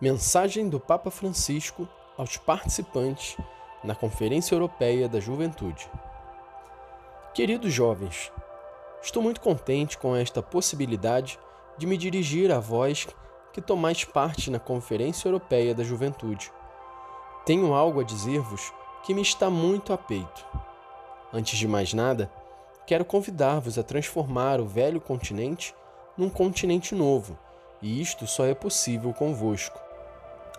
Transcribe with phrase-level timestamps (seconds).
[0.00, 1.86] Mensagem do Papa Francisco
[2.16, 3.36] aos participantes
[3.84, 5.90] na Conferência Europeia da Juventude.
[7.34, 8.32] Queridos jovens,
[9.02, 11.38] estou muito contente com esta possibilidade
[11.76, 13.08] de me dirigir a vós
[13.52, 16.50] que tomais parte na Conferência Europeia da Juventude.
[17.44, 18.72] Tenho algo a dizer-vos
[19.02, 20.46] que me está muito a peito.
[21.30, 22.32] Antes de mais nada,
[22.86, 25.74] quero convidar-vos a transformar o velho continente
[26.16, 27.38] num continente novo,
[27.82, 29.89] e isto só é possível convosco.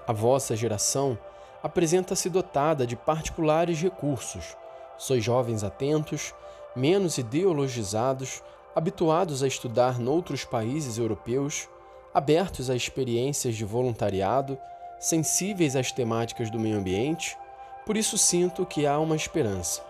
[0.07, 1.17] A vossa geração
[1.61, 4.57] apresenta-se dotada de particulares recursos.
[4.97, 6.33] Sois jovens atentos,
[6.75, 8.41] menos ideologizados,
[8.75, 11.67] habituados a estudar noutros países europeus,
[12.13, 14.57] abertos a experiências de voluntariado,
[14.99, 17.37] sensíveis às temáticas do meio ambiente,
[17.85, 19.83] por isso sinto que há uma esperança.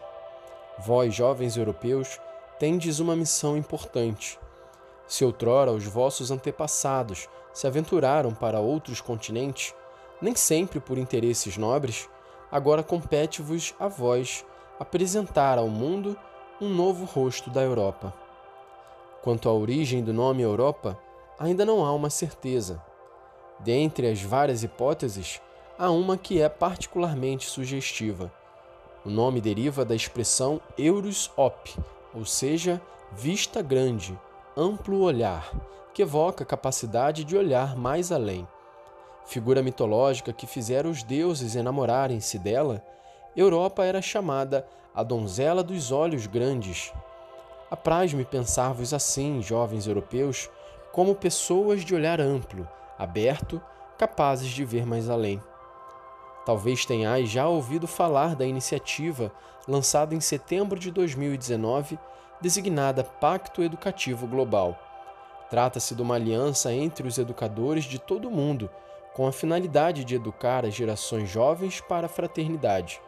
[0.79, 2.19] Vós, jovens europeus,
[2.57, 4.39] tendes uma missão importante.
[5.07, 9.75] Se outrora os vossos antepassados se aventuraram para outros continentes,
[10.21, 12.07] nem sempre por interesses nobres,
[12.51, 14.45] agora compete-vos a vós
[14.79, 16.15] apresentar ao mundo
[16.59, 18.13] um novo rosto da Europa.
[19.23, 20.97] Quanto à origem do nome Europa,
[21.39, 22.81] ainda não há uma certeza.
[23.59, 25.41] Dentre as várias hipóteses,
[25.77, 28.31] há uma que é particularmente sugestiva.
[29.03, 31.75] O nome deriva da expressão Eurus Op,
[32.13, 32.79] ou seja,
[33.11, 34.17] vista grande,
[34.55, 35.51] amplo olhar,
[35.93, 38.47] que evoca a capacidade de olhar mais além
[39.31, 42.83] figura mitológica que fizera os deuses enamorarem-se dela,
[43.33, 46.91] Europa era chamada a donzela dos olhos grandes.
[47.69, 50.49] Apraz-me pensar-vos assim, jovens europeus,
[50.91, 52.67] como pessoas de olhar amplo,
[52.99, 53.61] aberto,
[53.97, 55.41] capazes de ver mais além.
[56.45, 59.31] Talvez tenhais já ouvido falar da iniciativa
[59.65, 61.97] lançada em setembro de 2019,
[62.41, 64.77] designada Pacto Educativo Global.
[65.49, 68.69] Trata-se de uma aliança entre os educadores de todo o mundo
[69.13, 73.01] com a finalidade de educar as gerações jovens para a fraternidade.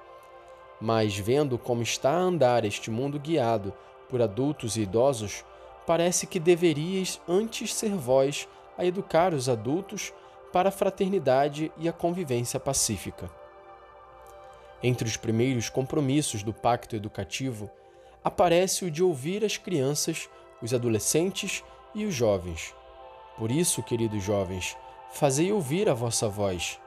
[0.80, 3.74] Mas, vendo como está a andar este mundo guiado
[4.10, 5.46] por adultos e idosos,
[5.88, 8.48] parece que deveríeis antes ser vós
[8.78, 10.14] a educar os adultos
[10.52, 13.30] para a fraternidade e a convivência pacífica.
[14.82, 17.72] Entre os primeiros compromissos do pacto educativo,
[18.24, 20.30] aparece o de ouvir as crianças,
[20.62, 21.64] os adolescentes
[21.96, 22.76] e os jovens.
[23.38, 24.78] Por isso, queridos jovens,
[25.14, 26.80] fazei ouvir a vossa voz.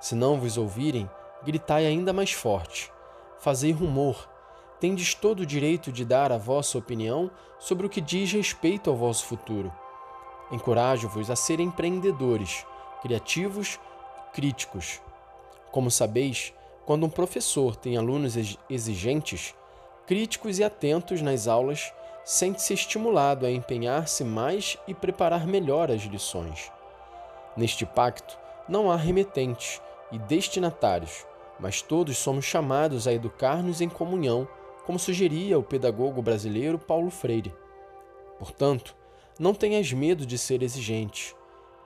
[0.00, 1.08] Se não vos ouvirem,
[1.44, 2.90] gritai ainda mais forte.
[3.38, 4.28] Fazei rumor.
[4.80, 7.30] Tendes todo o direito de dar a vossa opinião
[7.60, 9.72] sobre o que diz respeito ao vosso futuro.
[10.50, 12.66] Encorajo-vos a serem empreendedores,
[13.02, 13.78] criativos
[14.18, 15.00] e críticos.
[15.70, 16.52] Como sabeis,
[16.84, 18.34] quando um professor tem alunos
[18.68, 19.54] exigentes,
[20.08, 21.92] críticos e atentos nas aulas,
[22.24, 26.72] sente-se estimulado a empenhar-se mais e preparar melhor as lições.
[27.56, 28.38] Neste pacto
[28.68, 29.80] não há remetentes
[30.12, 31.26] e destinatários,
[31.58, 34.48] mas todos somos chamados a educar-nos em comunhão,
[34.86, 37.54] como sugeria o pedagogo brasileiro Paulo Freire.
[38.38, 38.96] Portanto,
[39.38, 41.34] não tenhas medo de ser exigente.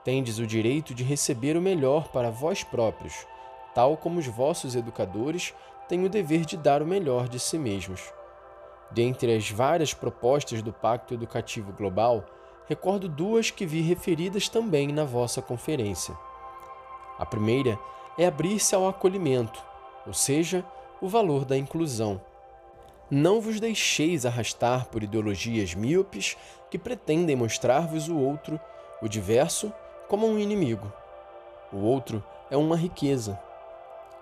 [0.03, 3.25] Tendes o direito de receber o melhor para vós próprios,
[3.73, 5.53] tal como os vossos educadores
[5.89, 8.13] têm o dever de dar o melhor de si mesmos.
[8.91, 12.23] Dentre as várias propostas do Pacto Educativo Global,
[12.67, 16.15] recordo duas que vi referidas também na vossa conferência.
[17.17, 17.79] A primeira
[18.17, 19.63] é abrir-se ao acolhimento,
[20.05, 20.65] ou seja,
[21.01, 22.19] o valor da inclusão.
[23.09, 26.35] Não vos deixeis arrastar por ideologias míopes
[26.71, 28.59] que pretendem mostrar-vos o outro,
[29.01, 29.71] o diverso,
[30.07, 30.91] como um inimigo.
[31.71, 33.39] O outro é uma riqueza.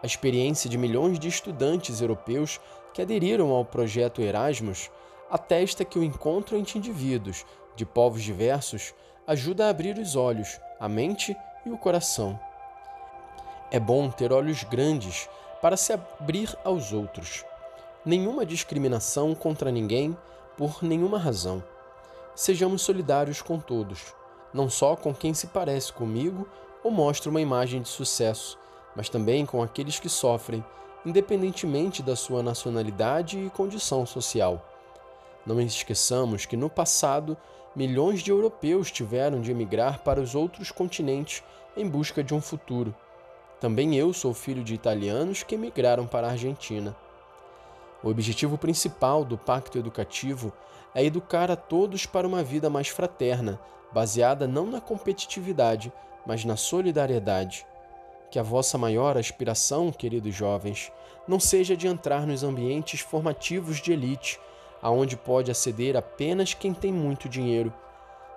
[0.02, 2.60] A experiência de milhões de estudantes europeus
[2.94, 4.92] que aderiram ao projeto Erasmus
[5.32, 8.94] atesta que o encontro entre indivíduos de povos diversos
[9.26, 11.36] ajuda a abrir os olhos, a mente
[11.66, 12.40] e o coração.
[13.72, 15.28] É bom ter olhos grandes
[15.62, 17.44] para se abrir aos outros.
[18.06, 20.16] Nenhuma discriminação contra ninguém
[20.58, 21.64] por nenhuma razão.
[22.36, 24.14] Sejamos solidários com todos,
[24.54, 26.48] não só com quem se parece comigo
[26.84, 28.60] ou mostra uma imagem de sucesso,
[28.96, 30.64] mas também com aqueles que sofrem,
[31.06, 34.73] independentemente da sua nacionalidade e condição social.
[35.46, 37.38] Não esqueçamos que no passado
[37.76, 41.44] milhões de europeus tiveram de emigrar para os outros continentes
[41.76, 42.96] em busca de um futuro.
[43.60, 46.96] Também eu sou filho de italianos que emigraram para a Argentina.
[48.04, 50.54] O objetivo principal do Pacto Educativo
[50.94, 53.60] é educar a todos para uma vida mais fraterna,
[53.92, 55.92] baseada não na competitividade,
[56.26, 57.66] mas na solidariedade.
[58.30, 60.92] Que a vossa maior aspiração, queridos jovens,
[61.28, 64.40] não seja de entrar nos ambientes formativos de elite
[64.84, 67.74] aonde pode aceder apenas quem tem muito dinheiro.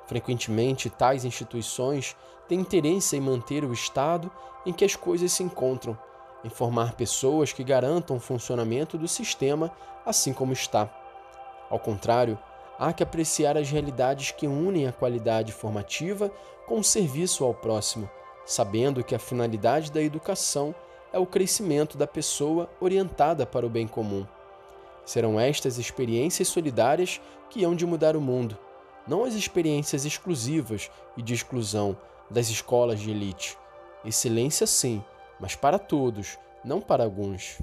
[0.06, 2.16] Frequentemente, tais instituições
[2.48, 4.30] têm interesse em manter o estado
[4.64, 5.98] em que as coisas se encontram,
[6.44, 9.72] em formar pessoas que garantam o funcionamento do sistema
[10.04, 10.88] assim como está.
[11.68, 12.38] Ao contrário,
[12.78, 16.30] há que apreciar as realidades que unem a qualidade formativa
[16.64, 18.08] com o serviço ao próximo,
[18.44, 20.72] sabendo que a finalidade da educação
[21.12, 24.24] é o crescimento da pessoa orientada para o bem comum.
[25.06, 28.58] Serão estas experiências solidárias que hão de mudar o mundo,
[29.06, 31.96] não as experiências exclusivas e de exclusão
[32.28, 33.56] das escolas de elite.
[34.04, 35.02] Excelência sim,
[35.40, 37.58] mas para todos, não para alguns.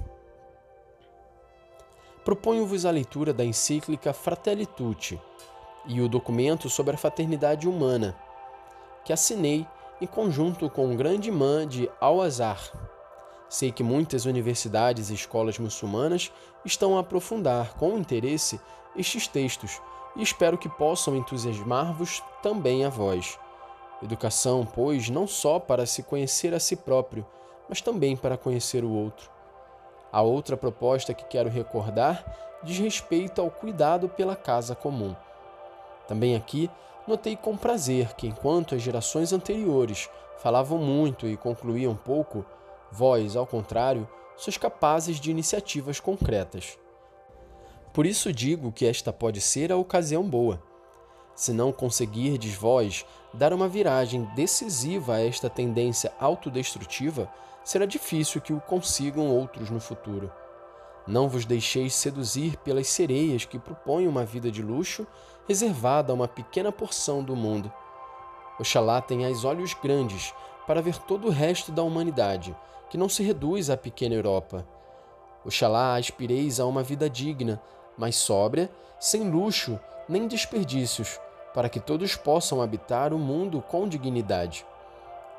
[2.24, 5.20] Proponho-vos a leitura da encíclica Fratelli Tutti
[5.86, 8.16] e o documento sobre a fraternidade humana,
[9.04, 9.66] que assinei
[10.00, 12.72] em conjunto com o grande imã de Al-Azhar.
[13.48, 16.32] Sei que muitas universidades e escolas muçulmanas
[16.64, 18.60] estão a aprofundar com interesse
[18.96, 19.80] estes textos
[20.16, 23.38] e espero que possam entusiasmar-vos também a vós.
[24.02, 27.26] Educação, pois, não só para se conhecer a si próprio,
[27.68, 29.30] mas também para conhecer o outro.
[30.12, 32.24] A outra proposta que quero recordar
[32.62, 35.14] diz respeito ao cuidado pela casa comum.
[36.06, 36.70] Também aqui
[37.06, 40.08] notei com prazer que, enquanto as gerações anteriores
[40.38, 42.44] falavam muito e concluíam pouco,
[42.94, 46.78] vós, ao contrário, sois capazes de iniciativas concretas.
[47.92, 50.62] Por isso digo que esta pode ser a ocasião boa.
[51.34, 57.28] Se não conseguirdes vós dar uma viragem decisiva a esta tendência autodestrutiva,
[57.64, 60.32] será difícil que o consigam outros no futuro.
[61.06, 65.06] Não vos deixeis seduzir pelas sereias que propõem uma vida de luxo
[65.46, 67.72] reservada a uma pequena porção do mundo.
[68.58, 70.32] Oxalá tenhais olhos grandes
[70.66, 72.56] para ver todo o resto da humanidade,
[72.90, 74.66] que não se reduz à pequena Europa.
[75.44, 77.60] Oxalá aspireis a uma vida digna,
[77.96, 79.78] mas sóbria, sem luxo
[80.08, 81.18] nem desperdícios,
[81.54, 84.66] para que todos possam habitar o mundo com dignidade.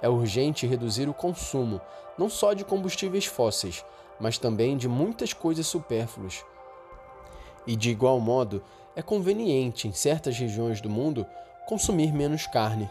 [0.02, 1.82] É urgente reduzir o consumo,
[2.18, 3.84] não só de combustíveis fósseis,
[4.20, 6.44] mas também de muitas coisas supérfluas.
[7.68, 8.64] E de igual modo,
[8.96, 11.26] é conveniente, em certas regiões do mundo,
[11.68, 12.90] consumir menos carne.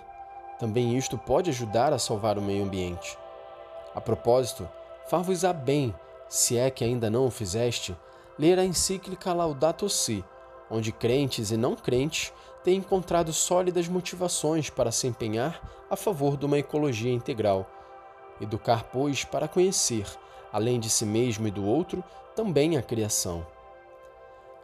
[0.58, 3.16] Também isto pode ajudar a salvar o meio ambiente.
[3.94, 4.68] A propósito,
[5.06, 5.94] far-vos-á bem,
[6.28, 7.96] se é que ainda não o fizeste,
[8.38, 10.24] ler a encíclica Laudato Si,
[10.70, 12.32] onde crentes e não crentes
[12.64, 17.70] têm encontrado sólidas motivações para se empenhar a favor de uma ecologia integral.
[18.40, 20.06] Educar, pois, para conhecer,
[20.52, 22.02] além de si mesmo e do outro,
[22.34, 23.46] também a criação.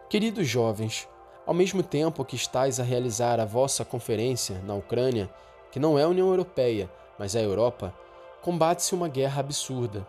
[0.09, 1.09] Queridos jovens,
[1.47, 5.31] ao mesmo tempo que estáis a realizar a vossa conferência na Ucrânia,
[5.71, 7.95] que não é a União Europeia, mas é a Europa,
[8.43, 10.07] combate-se uma guerra absurda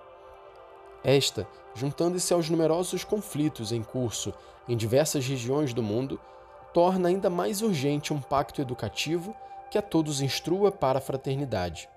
[1.04, 4.34] esta, juntando-se aos numerosos conflitos em curso
[4.68, 6.20] em diversas regiões do mundo,
[6.74, 9.36] torna ainda mais urgente um pacto educativo
[9.70, 11.90] que a todos instrua para a fraternidade.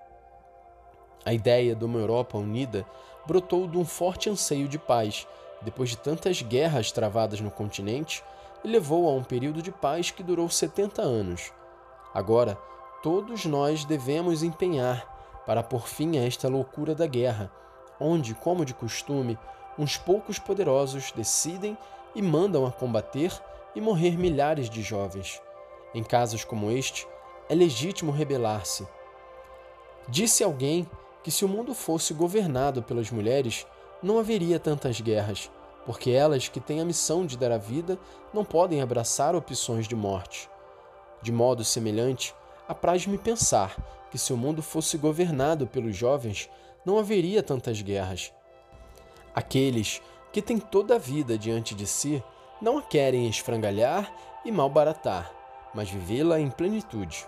[1.23, 2.85] A ideia de uma Europa unida
[3.27, 5.27] brotou de um forte anseio de paz,
[5.61, 8.23] depois de tantas guerras travadas no continente,
[8.63, 11.51] e levou a um período de paz que durou 70 anos.
[12.13, 12.57] Agora,
[13.03, 15.14] todos nós devemos empenhar
[15.45, 17.51] para pôr fim a esta loucura da guerra
[17.99, 19.37] onde, como de costume,
[19.77, 21.77] uns poucos poderosos decidem
[22.13, 23.31] e mandam a combater
[23.75, 25.41] e morrer milhares de jovens.
[25.93, 27.07] Em casos como este,
[27.49, 28.87] é legítimo rebelar-se.
[30.07, 30.89] Disse alguém
[31.23, 33.65] que se o mundo fosse governado pelas mulheres,
[34.01, 35.49] não haveria tantas guerras,
[35.85, 37.97] porque elas que têm a missão de dar a vida
[38.33, 40.49] não podem abraçar opções de morte.
[41.21, 42.35] De modo semelhante,
[42.67, 43.75] apraz-me pensar
[44.15, 46.49] que se o mundo fosse governado pelos jovens,
[46.85, 48.31] não haveria tantas guerras.
[49.35, 52.23] Aqueles que têm toda a vida diante de si
[52.61, 54.09] não a querem esfrangalhar
[54.45, 55.29] e malbaratar,
[55.73, 57.27] mas vivê-la em plenitude.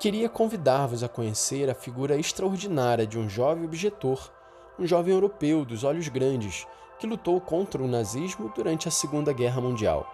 [0.00, 4.32] Queria convidar-vos a conhecer a figura extraordinária de um jovem objetor,
[4.78, 6.66] um jovem europeu dos olhos grandes,
[6.98, 10.10] que lutou contra o nazismo durante a Segunda Guerra Mundial,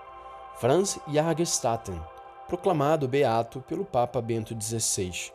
[0.57, 2.03] Franz Jagerstatten,
[2.51, 5.31] proclamado beato pelo Papa Bento XVI.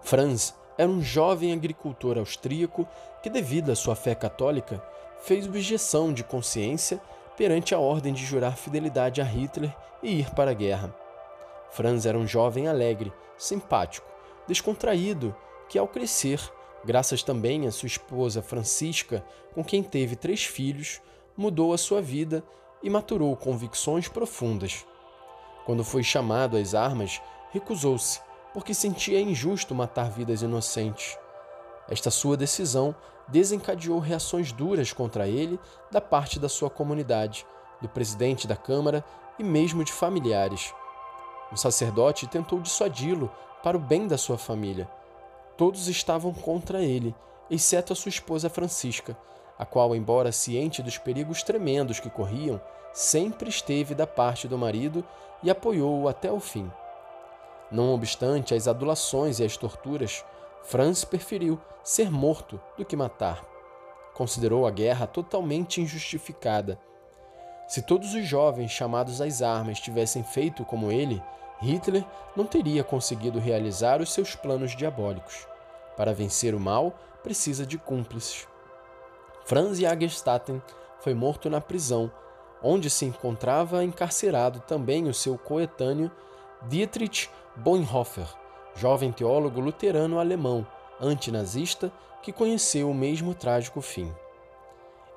[0.00, 2.88] Franz era um jovem agricultor austríaco
[3.22, 4.82] que, devido à sua fé católica,
[5.20, 6.98] fez objeção de consciência
[7.36, 9.70] perante a ordem de jurar fidelidade a Hitler
[10.02, 10.94] e ir para a guerra.
[11.68, 14.10] Franz era um jovem alegre, simpático,
[14.46, 15.36] descontraído,
[15.68, 16.40] que ao crescer,
[16.86, 19.22] graças também à sua esposa Francisca,
[19.54, 21.02] com quem teve três filhos,
[21.36, 22.42] mudou a sua vida
[22.82, 24.86] e maturou convicções profundas.
[25.68, 27.20] Quando foi chamado às armas,
[27.50, 28.22] recusou-se
[28.54, 31.18] porque sentia injusto matar vidas inocentes.
[31.90, 32.94] Esta sua decisão
[33.28, 35.60] desencadeou reações duras contra ele
[35.90, 37.46] da parte da sua comunidade,
[37.82, 39.04] do presidente da Câmara
[39.38, 40.72] e mesmo de familiares.
[41.52, 43.30] Um sacerdote tentou dissuadi-lo
[43.62, 44.90] para o bem da sua família.
[45.54, 47.14] Todos estavam contra ele,
[47.50, 49.14] exceto a sua esposa Francisca,
[49.58, 52.60] a qual, embora ciente dos perigos tremendos que corriam,
[52.92, 55.04] sempre esteve da parte do marido
[55.42, 56.70] e apoiou-o até o fim.
[57.70, 60.24] Não obstante as adulações e as torturas,
[60.62, 63.44] Franz preferiu ser morto do que matar.
[64.14, 66.78] Considerou a guerra totalmente injustificada.
[67.66, 71.22] Se todos os jovens chamados às armas tivessem feito como ele,
[71.60, 75.46] Hitler não teria conseguido realizar os seus planos diabólicos.
[75.96, 78.46] Para vencer o mal, precisa de cúmplices.
[79.48, 80.60] Franz Jagerstatten
[81.00, 82.12] foi morto na prisão,
[82.62, 86.10] onde se encontrava encarcerado também o seu coetâneo
[86.68, 88.28] Dietrich Bonhoeffer,
[88.74, 90.66] jovem teólogo luterano alemão,
[91.00, 91.90] antinazista,
[92.22, 94.14] que conheceu o mesmo trágico fim.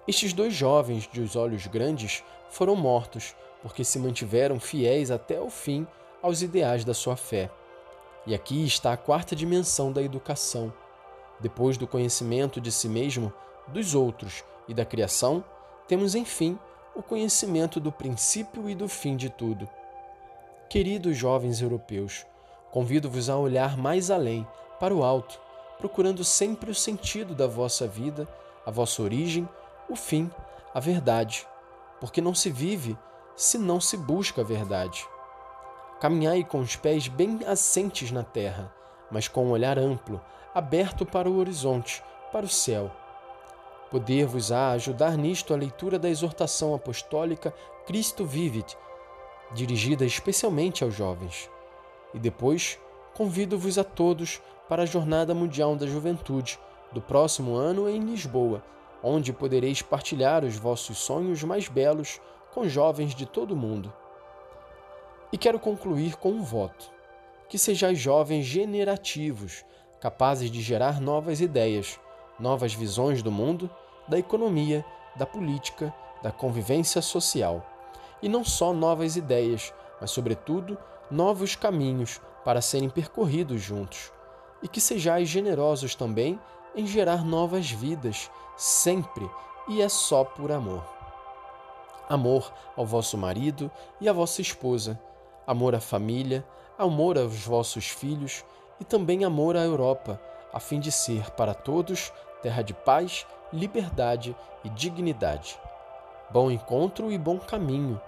[0.08, 5.50] Estes dois jovens de os olhos grandes foram mortos porque se mantiveram fiéis até o
[5.50, 5.86] fim
[6.24, 7.52] aos ideais da sua fé.
[8.26, 10.72] E aqui está a quarta dimensão da educação.
[11.42, 13.34] Depois do conhecimento de si mesmo,
[13.68, 15.44] dos outros e da criação,
[15.88, 16.58] temos, enfim,
[16.96, 19.68] o conhecimento do princípio e do fim de tudo.
[20.70, 22.25] Queridos jovens europeus,
[22.72, 24.48] convido-vos a olhar mais além,
[24.80, 25.39] para o alto,
[25.77, 28.27] procurando sempre o sentido da vossa vida,
[28.65, 29.48] a vossa origem,
[29.89, 30.32] o fim,
[30.74, 31.46] a verdade,
[32.00, 32.98] porque não se vive
[33.36, 35.06] se não se busca a verdade.
[36.00, 38.74] Caminhai com os pés bem assentes na terra,
[39.12, 40.22] mas com um olhar amplo,
[40.53, 42.91] aberto para o horizonte, para o céu.
[43.91, 47.53] Poder-vos-á ajudar nisto a leitura da exortação apostólica
[47.86, 48.77] Cristo Vivit,
[49.53, 51.50] dirigida especialmente aos jovens.
[52.13, 52.79] E depois,
[53.13, 56.57] convido-vos a todos para a Jornada Mundial da Juventude,
[56.93, 58.63] do próximo ano em Lisboa,
[59.03, 62.21] onde podereis partilhar os vossos sonhos mais belos
[62.53, 63.93] com jovens de todo o mundo.
[65.33, 66.89] E quero concluir com um voto:
[67.50, 69.65] que sejais jovens generativos,
[70.00, 72.00] capazes de gerar novas ideias,
[72.39, 73.69] novas visões do mundo,
[74.12, 77.65] da economia, da política, da convivência social.
[78.22, 80.77] E não só novas ideias, mas, sobretudo,
[81.10, 84.12] novos caminhos para serem percorridos juntos.
[84.62, 86.38] E que sejais generosos também
[86.75, 89.30] em gerar novas vidas, sempre,
[89.70, 90.84] e é só por amor.
[92.10, 95.00] Amor ao vosso marido e à vossa esposa
[95.46, 96.46] amor à família,
[96.77, 98.46] amor aos vossos filhos
[98.80, 100.22] e também amor à Europa,
[100.53, 105.60] a fim de ser para todos terra de paz, liberdade e dignidade.
[106.29, 108.00] Bom encontro e bom caminho.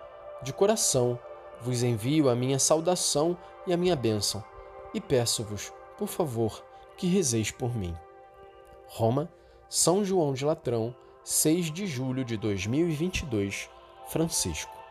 [0.41, 1.19] De coração
[1.62, 4.43] vos envio a minha saudação e a minha bênção,
[4.93, 6.63] e peço-vos, por favor,
[6.97, 7.95] que rezeis por mim.
[8.88, 9.31] Roma,
[9.69, 13.69] São João de Latrão, 6 de julho de 2022,
[14.07, 14.82] Francisco.